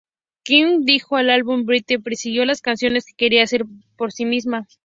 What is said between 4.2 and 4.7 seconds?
misma.